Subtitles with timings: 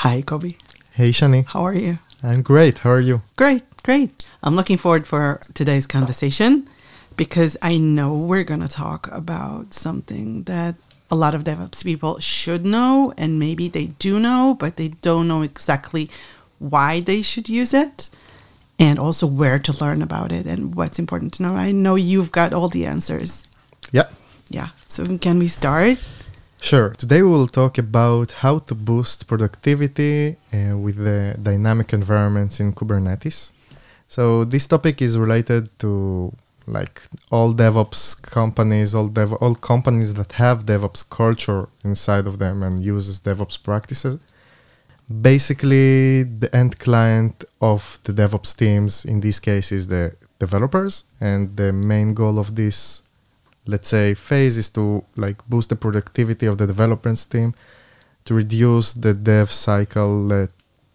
[0.00, 0.56] Hi, Kobi.
[0.92, 1.44] Hey, Shani.
[1.44, 1.98] How are you?
[2.22, 2.78] I'm great.
[2.78, 3.20] How are you?
[3.36, 4.26] Great, great.
[4.42, 6.66] I'm looking forward for today's conversation
[7.18, 10.76] because I know we're going to talk about something that
[11.10, 15.28] a lot of DevOps people should know and maybe they do know, but they don't
[15.28, 16.08] know exactly
[16.58, 18.08] why they should use it
[18.78, 21.56] and also where to learn about it and what's important to know.
[21.56, 23.46] I know you've got all the answers.
[23.92, 24.08] Yeah.
[24.48, 24.70] Yeah.
[24.88, 25.98] So can we start?
[26.62, 26.90] Sure.
[26.90, 32.74] Today we will talk about how to boost productivity uh, with the dynamic environments in
[32.74, 33.50] Kubernetes.
[34.08, 36.32] So this topic is related to
[36.66, 37.00] like
[37.30, 42.84] all DevOps companies, all dev all companies that have DevOps culture inside of them and
[42.84, 44.18] uses DevOps practices.
[45.08, 51.56] Basically, the end client of the DevOps teams in this case is the developers, and
[51.56, 53.02] the main goal of this
[53.70, 57.54] let's say phase is to like boost the productivity of the developers team
[58.24, 60.46] to reduce the dev cycle uh,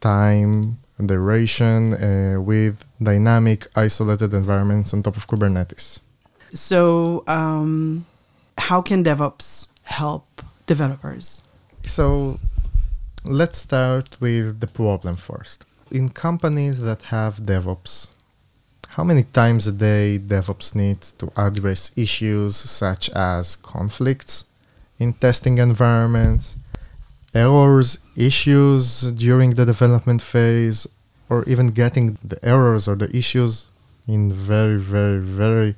[0.00, 6.00] time and duration uh, with dynamic isolated environments on top of kubernetes.
[6.52, 8.06] So um,
[8.58, 11.42] how can devops help developers?
[11.84, 12.38] So
[13.24, 15.64] let's start with the problem first.
[15.90, 18.10] In companies that have devops
[18.94, 24.44] how many times a day DevOps needs to address issues such as conflicts
[25.00, 26.56] in testing environments,
[27.34, 30.86] errors, issues during the development phase,
[31.28, 33.66] or even getting the errors or the issues
[34.06, 35.74] in very, very, very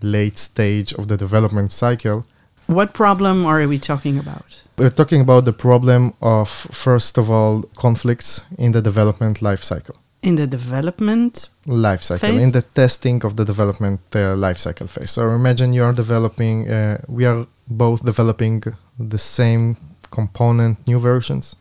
[0.00, 2.24] late stage of the development cycle.
[2.66, 4.62] What problem are we talking about?
[4.78, 9.96] We're talking about the problem of, first of all, conflicts in the development lifecycle
[10.28, 11.32] in the development
[11.66, 12.42] life cycle phase?
[12.44, 15.10] in the testing of the development uh, life cycle phase.
[15.10, 18.62] So imagine you are developing uh, we are both developing
[18.98, 19.76] the same
[20.10, 21.56] component new versions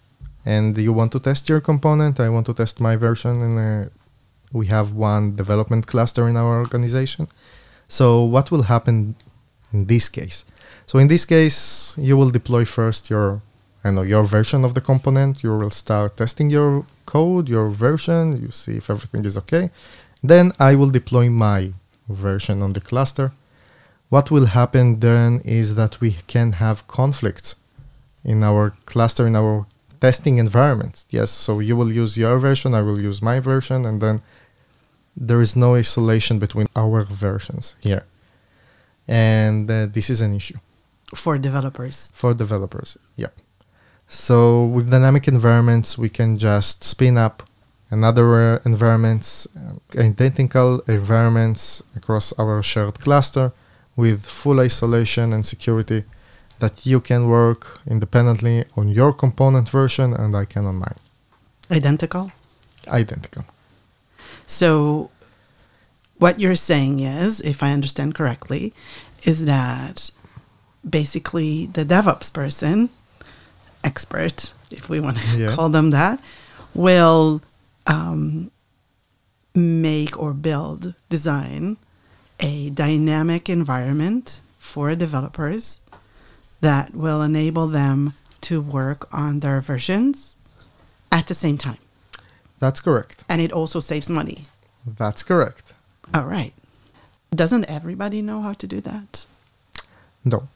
[0.46, 3.90] and you want to test your component i want to test my version and uh,
[4.54, 7.28] we have one development cluster in our organization.
[7.88, 9.16] So what will happen
[9.74, 10.46] in this case?
[10.86, 13.42] So in this case you will deploy first your
[13.84, 15.44] I know your version of the component.
[15.44, 18.42] You will start testing your code, your version.
[18.42, 19.72] You see if everything is okay.
[20.22, 21.74] Then I will deploy my
[22.08, 23.34] version on the cluster.
[24.10, 27.56] What will happen then is that we can have conflicts
[28.24, 29.66] in our cluster, in our
[30.00, 31.06] testing environment.
[31.10, 34.22] Yes, so you will use your version, I will use my version, and then
[35.16, 38.06] there is no isolation between our versions here.
[39.08, 40.60] And uh, this is an issue.
[41.16, 42.12] For developers.
[42.16, 43.34] For developers, yep.
[44.08, 47.44] So with dynamic environments, we can just spin up
[47.90, 53.52] another uh, environments, uh, identical environments across our shared cluster
[53.96, 56.04] with full isolation and security
[56.60, 60.96] that you can work independently on your component version and I can on mine.
[61.70, 62.32] Identical?
[62.88, 63.46] Identical.
[64.48, 65.10] So
[66.18, 68.74] what you're saying is, if I understand correctly,
[69.24, 70.12] is that
[70.88, 72.90] basically the DevOps person
[73.84, 75.52] expert, if we want to yeah.
[75.52, 76.20] call them that,
[76.74, 77.42] will
[77.88, 78.52] um,
[79.54, 81.78] make or build, design
[82.40, 85.80] a dynamic environment for developers
[86.62, 90.36] that will enable them to work on their versions
[91.12, 91.78] at the same time.
[92.60, 93.24] That's correct.
[93.30, 94.46] And it also saves money.
[94.86, 95.74] That's correct.
[96.14, 96.54] All right.
[97.32, 99.26] Doesn't everybody know how to do that?
[100.24, 100.48] No.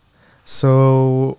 [0.46, 1.38] So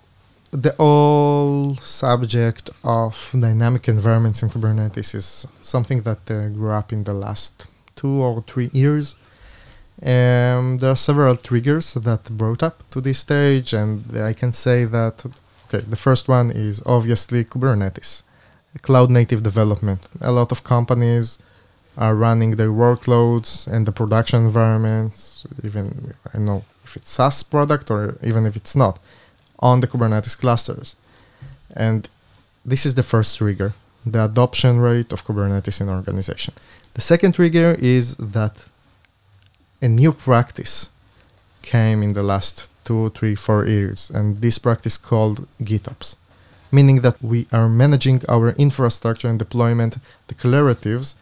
[0.51, 7.05] the whole subject of dynamic environments in Kubernetes is something that uh, grew up in
[7.05, 7.67] the last
[7.97, 9.15] two or three years.
[10.01, 14.85] Um, there are several triggers that brought up to this stage, and I can say
[14.85, 15.27] that
[15.67, 18.23] okay, the first one is obviously Kubernetes,
[18.81, 20.09] cloud native development.
[20.21, 21.39] A lot of companies
[21.99, 27.91] are running their workloads and the production environments, even I know if it's SaaS product
[27.91, 29.01] or even if it's not
[29.59, 30.97] on the Kubernetes clusters.
[31.75, 32.09] And
[32.65, 33.75] this is the first trigger,
[34.05, 36.55] the adoption rate of Kubernetes in an organization.
[36.95, 38.65] The second trigger is that
[39.81, 40.91] a new practice
[41.63, 46.17] came in the last two, three, four years, and this practice called GitOps,
[46.73, 49.99] meaning that we are managing our infrastructure and deployment
[50.29, 51.15] declaratives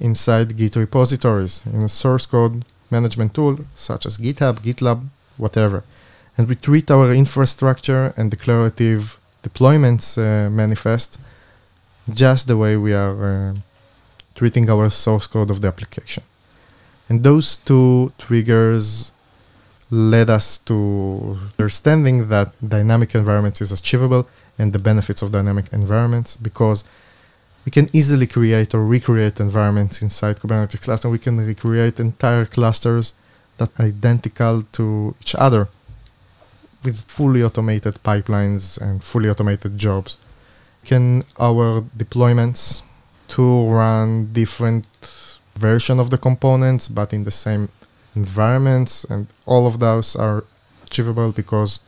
[0.00, 5.06] inside Git repositories in a source code management tool such as GitHub, GitLab,
[5.36, 5.82] whatever
[6.38, 11.20] and we treat our infrastructure and declarative deployments uh, manifest
[12.08, 13.54] just the way we are uh,
[14.36, 16.22] treating our source code of the application.
[17.08, 19.10] And those two triggers
[19.90, 26.36] led us to understanding that dynamic environments is achievable and the benefits of dynamic environments
[26.36, 26.84] because
[27.64, 31.08] we can easily create or recreate environments inside Kubernetes cluster.
[31.08, 33.14] We can recreate entire clusters
[33.56, 35.68] that are identical to each other
[36.84, 40.18] with fully automated pipelines and fully automated jobs.
[40.84, 42.82] Can our deployments
[43.28, 44.86] to run different
[45.54, 47.68] version of the components but in the same
[48.14, 50.44] environments and all of those are
[50.86, 51.80] achievable because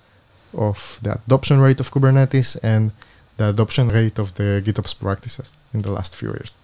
[0.52, 2.92] of the adoption rate of Kubernetes and
[3.36, 6.56] the adoption rate of the GitOps practices in the last few years.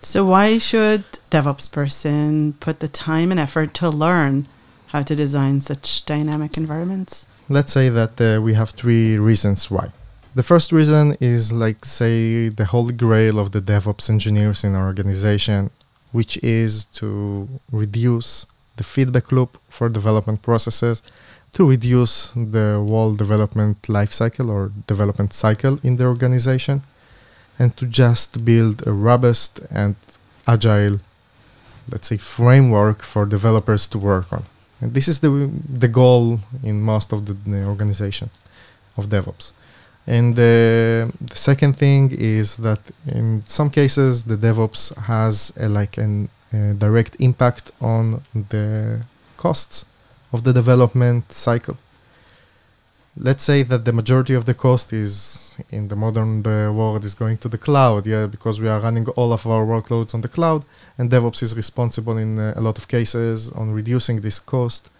[0.00, 4.46] So why should DevOps person put the time and effort to learn
[4.88, 7.26] how to design such dynamic environments?
[7.48, 9.92] Let's say that uh, we have three reasons why.
[10.34, 14.86] The first reason is like say the holy grail of the DevOps engineers in our
[14.86, 15.70] organization,
[16.12, 18.46] which is to reduce
[18.76, 21.02] the feedback loop for development processes,
[21.52, 26.82] to reduce the whole development lifecycle or development cycle in the organization
[27.58, 29.96] and to just build a robust and
[30.46, 31.00] agile,
[31.90, 34.44] let's say, framework for developers to work on.
[34.80, 35.50] And this is the
[35.84, 38.30] the goal in most of the, the organization
[38.96, 39.52] of DevOps.
[40.06, 45.98] And uh, the second thing is that in some cases the DevOps has a, like
[45.98, 49.00] an, a direct impact on the
[49.36, 49.84] costs
[50.32, 51.76] of the development cycle
[53.20, 57.14] let's say that the majority of the cost is in the modern uh, world is
[57.14, 60.28] going to the cloud yeah because we are running all of our workloads on the
[60.28, 60.64] cloud
[60.96, 64.90] and devops is responsible in uh, a lot of cases on reducing this cost.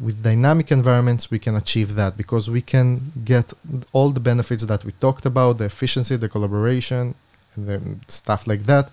[0.00, 3.52] With dynamic environments we can achieve that because we can get
[3.92, 7.14] all the benefits that we talked about the efficiency the collaboration
[7.54, 7.78] and the
[8.08, 8.90] stuff like that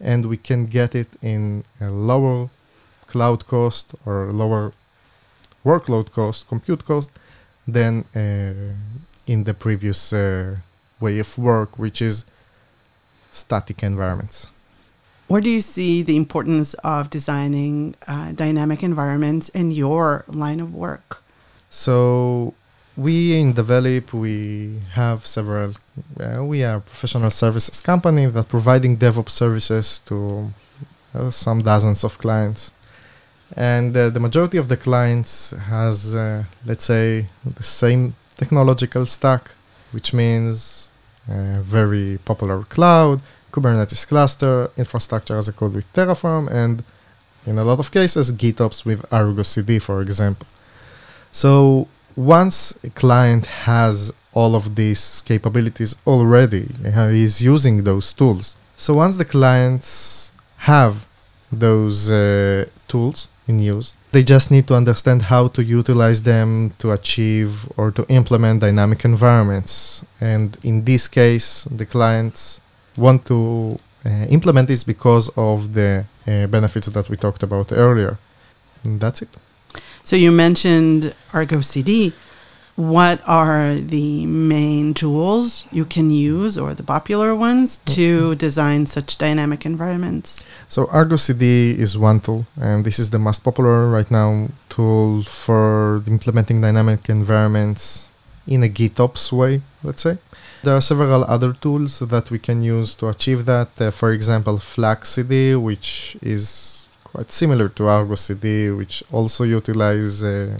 [0.00, 2.50] and we can get it in a lower
[3.06, 4.72] cloud cost or lower
[5.64, 7.10] workload cost compute cost
[7.66, 8.74] than uh,
[9.26, 10.56] in the previous uh,
[11.00, 12.24] way of work, which is
[13.30, 14.50] static environments.
[15.28, 20.74] Where do you see the importance of designing uh, dynamic environments in your line of
[20.74, 21.22] work?
[21.70, 22.54] So
[22.96, 25.74] we in Develeap we have several.
[26.18, 30.52] Uh, we are a professional services company that providing DevOps services to
[31.14, 32.72] uh, some dozens of clients
[33.56, 39.50] and uh, the majority of the clients has uh, let's say the same technological stack
[39.92, 40.90] which means
[41.28, 43.20] uh, very popular cloud
[43.52, 46.84] kubernetes cluster infrastructure as a code with terraform and
[47.46, 50.46] in a lot of cases gitops with argo cd for example.
[51.32, 58.56] So once a client has all of these capabilities already he is using those tools.
[58.76, 61.08] So once the clients have
[61.50, 63.88] those uh, tools in use.
[64.12, 66.48] They just need to understand how to utilize them
[66.78, 70.04] to achieve or to implement dynamic environments.
[70.20, 71.48] And in this case,
[71.80, 72.60] the clients
[72.96, 75.90] want to uh, implement this because of the
[76.26, 78.18] uh, benefits that we talked about earlier.
[78.84, 79.32] And that's it.
[80.04, 82.12] So you mentioned Argo CD
[82.80, 89.18] what are the main tools you can use or the popular ones to design such
[89.18, 90.42] dynamic environments?
[90.68, 95.22] So Argo CD is one tool, and this is the most popular right now tool
[95.22, 98.08] for implementing dynamic environments
[98.46, 100.16] in a GitOps way, let's say.
[100.62, 103.80] There are several other tools that we can use to achieve that.
[103.80, 110.22] Uh, for example, Flux CD, which is quite similar to Argo CD, which also utilize
[110.22, 110.56] uh,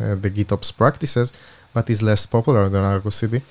[0.00, 1.32] uh, the GitOps practices
[1.74, 3.42] but is less popular than Argo CD.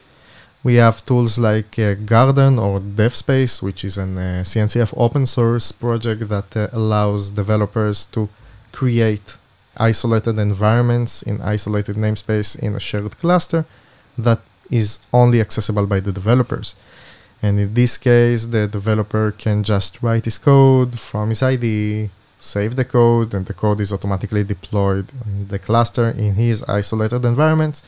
[0.64, 5.72] We have tools like uh, Garden or DevSpace, which is an uh, CNCF open source
[5.72, 8.30] project that uh, allows developers to
[8.72, 9.38] create
[9.78, 13.66] isolated environments in isolated namespace in a shared cluster
[14.18, 16.76] that is only accessible by the developers.
[17.42, 22.76] And in this case, the developer can just write his code from his IDE, save
[22.76, 27.82] the code, and the code is automatically deployed in the cluster in his isolated environments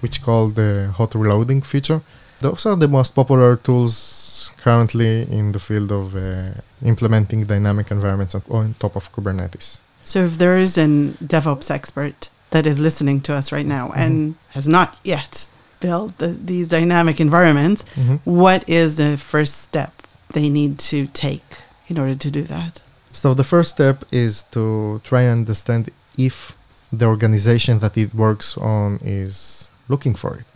[0.00, 2.00] which called the hot reloading feature.
[2.40, 6.50] Those are the most popular tools currently in the field of uh,
[6.84, 9.80] implementing dynamic environments on top of Kubernetes.
[10.02, 10.86] So, if there is a
[11.32, 14.00] DevOps expert that is listening to us right now mm-hmm.
[14.02, 15.46] and has not yet
[15.80, 18.16] built the, these dynamic environments, mm-hmm.
[18.24, 19.92] what is the first step
[20.32, 22.82] they need to take in order to do that?
[23.12, 26.56] So, the first step is to try and understand if
[26.92, 30.46] the organization that it works on is looking for it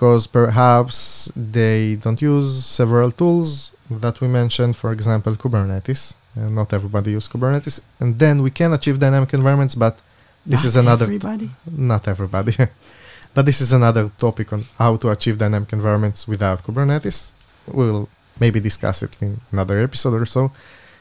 [0.00, 6.14] because perhaps they don't use several tools that we mentioned, for example, Kubernetes.
[6.34, 9.98] And not everybody use Kubernetes, and then we can achieve dynamic environments, but
[10.46, 11.48] this not is another everybody.
[11.48, 11.52] T-
[11.92, 12.54] not everybody.
[13.34, 17.32] but this is another topic on how to achieve dynamic environments without Kubernetes.
[17.66, 18.08] We'll
[18.38, 20.52] maybe discuss it in another episode or so.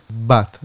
[0.10, 0.60] But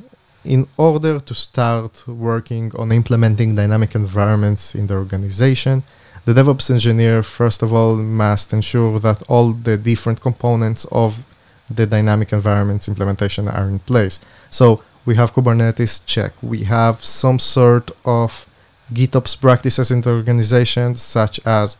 [0.44, 5.84] in order to start working on implementing dynamic environments in the organization,
[6.24, 11.24] the DevOps engineer, first of all, must ensure that all the different components of
[11.70, 14.20] the dynamic environments implementation are in place.
[14.50, 16.32] So we have Kubernetes, check.
[16.42, 18.46] We have some sort of
[18.92, 21.76] GitOps practices in the organization, such as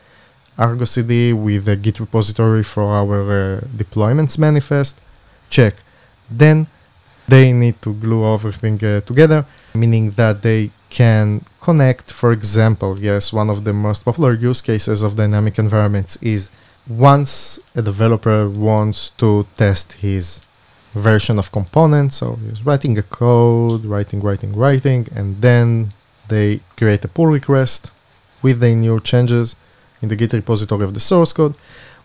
[0.59, 5.01] Argo CD with a Git repository for our uh, deployments manifest,
[5.51, 5.75] check.
[6.31, 6.67] Then
[7.27, 13.33] they need to glue everything uh, together, meaning that they can connect, for example, yes,
[13.33, 16.51] one of the most popular use cases of dynamic environments is
[16.87, 20.25] once a developer wants to test his
[20.93, 25.89] version of components, so he's writing a code, writing, writing, writing, and then
[26.29, 27.91] they create a pull request
[28.41, 29.57] with the new changes
[30.01, 31.57] in the Git repository of the source code.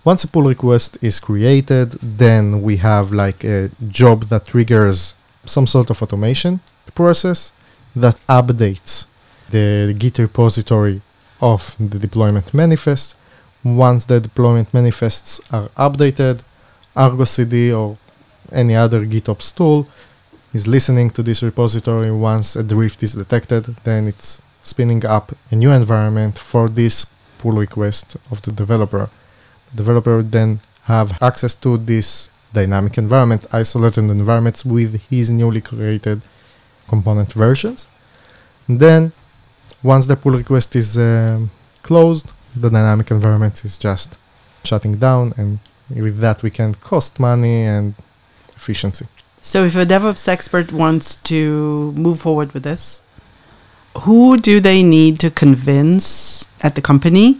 [0.03, 5.13] Once a pull request is created, then we have like a job that triggers
[5.45, 6.59] some sort of automation
[6.95, 7.51] process
[7.95, 9.07] that updates
[9.49, 11.01] the Git repository
[11.41, 13.15] of the deployment manifest.
[13.63, 16.41] Once the deployment manifests are updated,
[16.95, 17.97] Argo CD or
[18.51, 19.87] any other GitOps tool
[20.53, 22.11] is listening to this repository.
[22.11, 27.05] Once a drift is detected, then it's spinning up a new environment for this
[27.37, 29.09] pull request of the developer.
[29.71, 36.21] The developer then have access to this dynamic environment, isolated environments with his newly created
[36.93, 37.87] component versions.
[38.67, 39.11] And then
[39.81, 41.51] once the pull request is um,
[41.83, 44.17] closed, the dynamic environment is just
[44.63, 47.95] shutting down and with that we can cost money and
[48.55, 49.07] efficiency.
[49.41, 53.01] So if a DevOps expert wants to move forward with this,
[53.99, 57.39] who do they need to convince at the company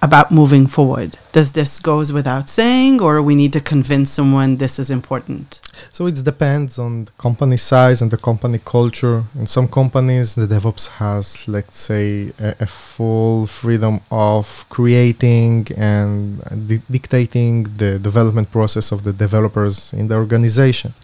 [0.00, 1.18] about moving forward?
[1.32, 5.60] Does this goes without saying, or we need to convince someone this is important?
[5.92, 9.24] So it depends on the company size and the company culture.
[9.38, 16.42] In some companies, the DevOps has, let's say, a, a full freedom of creating and
[16.68, 20.94] di- dictating the development process of the developers in the organization.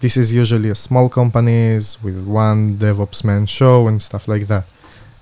[0.00, 4.66] This is usually a small companies with one DevOps man show and stuff like that.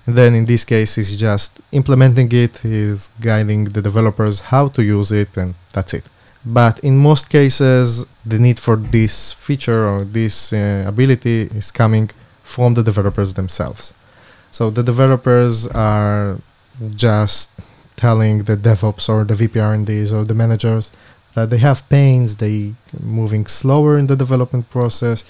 [0.05, 5.11] Then in this case, he's just implementing it, he's guiding the developers how to use
[5.11, 6.05] it, and that's it.
[6.45, 12.09] But in most cases, the need for this feature or this uh, ability is coming
[12.43, 13.93] from the developers themselves.
[14.51, 16.37] So the developers are
[16.95, 17.49] just
[17.95, 20.91] telling the DevOps or the VP R&Ds or the managers
[21.33, 25.23] that they have pains, they moving slower in the development process,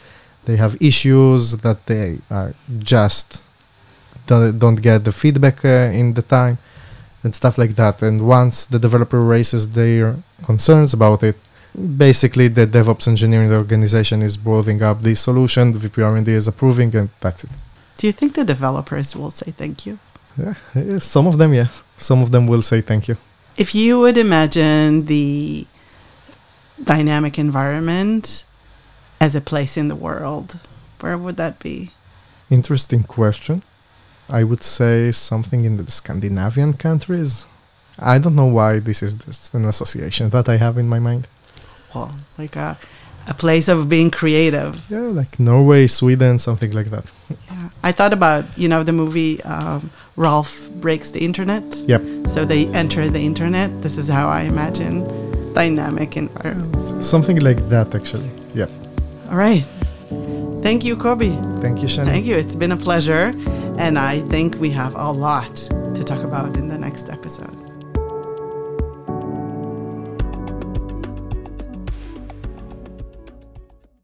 [0.46, 3.44] they have issues that they are just
[4.28, 6.58] don't, don't get the feedback uh, in the time
[7.24, 8.02] and stuff like that.
[8.02, 11.38] And once the developer raises their concerns about it,
[11.76, 16.96] basically the DevOps engineering organization is building up the solution, the VP R&D is approving,
[16.96, 17.50] and that's it.
[17.98, 20.00] Do you think the developers will say thank you?
[20.38, 21.84] Yeah, some of them, yes.
[21.98, 23.18] Some of them will say thank you.
[23.56, 25.68] If you would imagine the
[26.84, 28.46] dynamic environment
[29.22, 30.60] as a place in the world,
[31.00, 31.92] where would that be?
[32.50, 33.62] Interesting question.
[34.30, 37.46] I would say something in the Scandinavian countries.
[38.00, 41.28] I don't know why this is just an association that I have in my mind.
[41.94, 42.78] Well, like a,
[43.28, 44.90] a place of being creative.
[44.90, 47.12] Yeah, like Norway, Sweden, something like that.
[47.30, 47.70] Yeah.
[47.84, 51.64] I thought about, you know, the movie um, Ralph Breaks the Internet.
[51.88, 52.28] Yep.
[52.28, 53.82] So they enter the internet.
[53.82, 55.04] This is how I imagine
[55.54, 57.06] dynamic environments.
[57.06, 58.32] Something like that, actually.
[58.56, 58.72] Yep.
[59.30, 59.64] All right.
[60.64, 61.34] Thank you, Kobi.
[61.62, 62.12] Thank you, Shannon.
[62.12, 62.36] Thank you.
[62.36, 63.34] It's been a pleasure.
[63.78, 67.63] And I think we have a lot to talk about in the next episode.